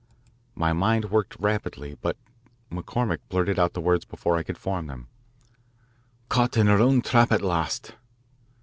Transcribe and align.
My 0.55 0.73
mind 0.73 1.11
worked 1.11 1.35
rapidly, 1.39 1.95
but 2.01 2.17
McCormick 2.71 3.19
blurted 3.29 3.59
out 3.59 3.73
the 3.73 3.81
words 3.81 4.03
before 4.03 4.35
I 4.35 4.41
could 4.41 4.57
form 4.57 4.87
them, 4.87 5.05
"Caught 6.27 6.57
in 6.57 6.65
her 6.65 6.79
own 6.79 7.03
trap 7.03 7.31
at 7.31 7.43
last!" 7.43 7.93